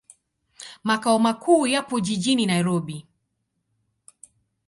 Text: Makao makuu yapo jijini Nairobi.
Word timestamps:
Makao 0.83 1.19
makuu 1.19 1.67
yapo 1.67 1.99
jijini 1.99 2.45
Nairobi. 2.45 3.07